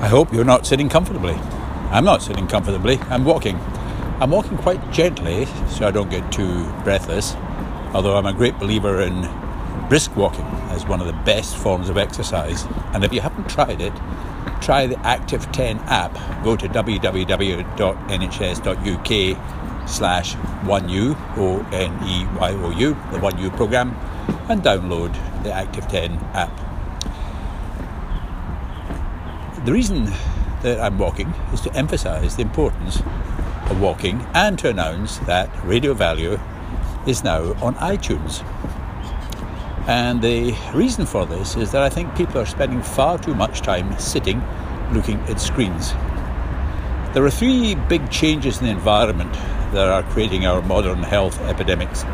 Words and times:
I 0.00 0.06
hope 0.06 0.32
you're 0.32 0.44
not 0.44 0.64
sitting 0.64 0.88
comfortably. 0.88 1.34
I'm 1.90 2.04
not 2.04 2.22
sitting 2.22 2.46
comfortably, 2.46 2.98
I'm 3.10 3.24
walking. 3.24 3.56
I'm 4.20 4.30
walking 4.30 4.56
quite 4.56 4.92
gently 4.92 5.46
so 5.68 5.88
I 5.88 5.90
don't 5.90 6.08
get 6.08 6.30
too 6.30 6.70
breathless, 6.84 7.34
although 7.92 8.16
I'm 8.16 8.26
a 8.26 8.32
great 8.32 8.56
believer 8.60 9.00
in 9.00 9.28
brisk 9.88 10.14
walking 10.16 10.44
as 10.70 10.86
one 10.86 11.00
of 11.00 11.08
the 11.08 11.12
best 11.24 11.56
forms 11.56 11.88
of 11.88 11.98
exercise. 11.98 12.64
And 12.94 13.02
if 13.02 13.12
you 13.12 13.20
haven't 13.20 13.48
tried 13.48 13.80
it, 13.80 13.92
try 14.60 14.86
the 14.86 14.98
Active 15.00 15.50
10 15.50 15.78
app. 15.86 16.14
Go 16.44 16.54
to 16.54 16.68
www.nhs.uk 16.68 17.48
slash 19.88 20.34
1U, 20.34 21.36
O-N-E-Y-O-U, 21.38 22.96
the 23.10 23.18
One 23.18 23.38
You 23.38 23.50
program, 23.50 23.96
and 24.48 24.62
download 24.62 25.12
the 25.42 25.52
Active 25.52 25.88
10 25.88 26.12
app. 26.34 26.77
The 29.68 29.74
reason 29.74 30.06
that 30.62 30.80
I'm 30.80 30.98
walking 30.98 31.28
is 31.52 31.60
to 31.60 31.74
emphasize 31.74 32.36
the 32.36 32.40
importance 32.40 33.02
of 33.68 33.78
walking 33.82 34.26
and 34.32 34.58
to 34.60 34.70
announce 34.70 35.18
that 35.18 35.50
Radio 35.62 35.92
Value 35.92 36.40
is 37.06 37.22
now 37.22 37.52
on 37.62 37.74
iTunes. 37.74 38.42
And 39.86 40.22
the 40.22 40.56
reason 40.72 41.04
for 41.04 41.26
this 41.26 41.54
is 41.54 41.70
that 41.72 41.82
I 41.82 41.90
think 41.90 42.16
people 42.16 42.40
are 42.40 42.46
spending 42.46 42.80
far 42.80 43.18
too 43.18 43.34
much 43.34 43.60
time 43.60 43.94
sitting 43.98 44.42
looking 44.94 45.20
at 45.28 45.38
screens. 45.38 45.92
There 47.12 47.22
are 47.26 47.30
three 47.30 47.74
big 47.74 48.10
changes 48.10 48.60
in 48.60 48.64
the 48.64 48.72
environment 48.72 49.34
that 49.74 49.86
are 49.86 50.02
creating 50.04 50.46
our 50.46 50.62
modern 50.62 51.02
health 51.02 51.38
epidemics. 51.42 52.04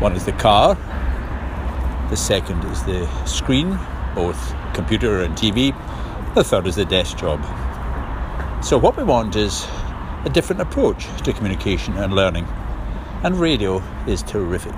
One 0.00 0.16
is 0.16 0.24
the 0.24 0.32
car, 0.32 0.74
the 2.10 2.16
second 2.16 2.64
is 2.64 2.82
the 2.82 3.06
screen, 3.24 3.78
both 4.16 4.52
computer 4.74 5.22
and 5.22 5.36
TV, 5.36 5.72
the 6.36 6.44
third 6.44 6.66
is 6.66 6.76
the 6.76 6.84
desk 6.84 7.16
job. 7.16 7.40
So, 8.62 8.76
what 8.76 8.94
we 8.98 9.04
want 9.04 9.36
is 9.36 9.66
a 10.26 10.28
different 10.30 10.60
approach 10.60 11.06
to 11.22 11.32
communication 11.32 11.96
and 11.96 12.12
learning, 12.12 12.46
and 13.24 13.40
radio 13.40 13.82
is 14.06 14.22
terrific. 14.22 14.74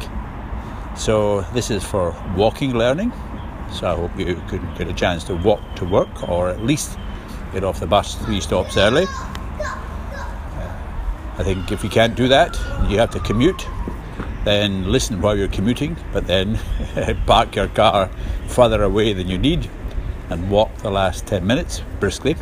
So, 0.97 1.41
this 1.55 1.69
is 1.73 1.83
for 1.83 2.15
walking 2.37 2.75
learning. 2.75 3.12
So, 3.73 3.89
I 3.89 3.97
hope 3.97 4.17
you 4.17 4.37
can 4.47 4.73
get 4.77 4.87
a 4.87 4.92
chance 4.92 5.25
to 5.25 5.34
walk 5.34 5.61
to 5.77 5.84
work 5.84 6.28
or 6.28 6.48
at 6.48 6.62
least 6.62 6.97
get 7.53 7.65
off 7.65 7.81
the 7.81 7.89
bus 7.89 8.15
three 8.15 8.41
stops 8.41 8.77
early. 8.77 9.06
I 11.39 11.43
think 11.43 11.72
if 11.72 11.83
you 11.83 11.91
can't 11.91 12.15
do 12.15 12.28
that, 12.28 12.56
you 12.89 12.98
have 13.00 13.11
to 13.11 13.20
commute, 13.20 13.67
then 14.45 14.93
listen 14.93 15.20
while 15.20 15.37
you're 15.37 15.48
commuting, 15.48 15.97
but 16.12 16.28
then 16.28 16.61
park 17.27 17.56
your 17.56 17.67
car 17.67 18.11
further 18.47 18.84
away 18.84 19.12
than 19.12 19.27
you 19.27 19.39
need 19.39 19.69
and 20.31 20.51
walk 20.51 20.75
the 20.79 20.91
last 20.91 21.27
10 21.27 21.47
minutes 21.47 21.83
briskly. 22.01 22.37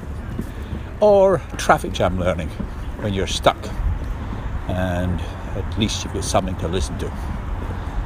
Or 1.00 1.38
traffic 1.56 1.92
jam 1.92 2.18
learning 2.18 2.48
when 3.00 3.14
you're 3.14 3.26
stuck 3.26 3.58
and 4.68 5.20
at 5.56 5.78
least 5.78 6.04
you've 6.04 6.14
got 6.14 6.24
something 6.24 6.56
to 6.56 6.68
listen 6.68 6.98
to. 6.98 7.12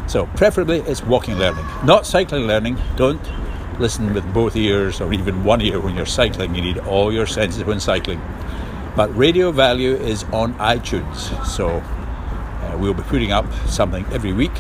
So, 0.07 0.27
preferably 0.37 0.79
it's 0.81 1.03
walking 1.05 1.37
learning, 1.37 1.65
not 1.85 2.07
cycling 2.07 2.47
learning. 2.47 2.79
Don't 2.97 3.21
listen 3.79 4.13
with 4.13 4.31
both 4.35 4.57
ears 4.57 5.01
or 5.01 5.13
even 5.13 5.45
one 5.45 5.61
ear 5.61 5.81
when 5.81 5.97
you're 5.97 6.07
cycling. 6.07 6.55
You 6.55 6.63
need 6.63 6.79
all 6.79 7.13
your 7.13 7.27
senses 7.27 7.65
when 7.65 7.81
cycling. 7.81 8.21
But 8.97 9.17
Radio 9.17 9.53
Value 9.53 9.95
is 9.95 10.25
on 10.25 10.55
iTunes, 10.55 11.47
so 11.47 11.69
uh, 11.69 12.77
we'll 12.79 12.95
be 12.95 13.05
putting 13.05 13.33
up 13.33 13.47
something 13.69 14.05
every 14.13 14.33
week. 14.33 14.53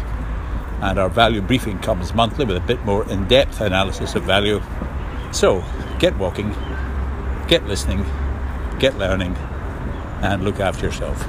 And 0.83 0.99
our 0.99 1.11
value 1.11 1.43
briefing 1.43 1.79
comes 1.81 2.15
monthly 2.15 2.47
with 2.47 2.57
a 2.57 2.61
bit 2.61 2.83
more 2.85 3.07
in 3.11 3.27
depth 3.29 3.61
analysis 3.61 4.15
of 4.15 4.23
value. 4.23 4.63
So, 5.33 5.65
get 5.99 6.17
walking, 6.19 6.55
get 7.47 7.65
listening, 7.67 8.05
get 8.79 8.99
learning, 8.99 9.37
and 10.23 10.43
look 10.43 10.59
after 10.59 10.87
yourself. 10.87 11.25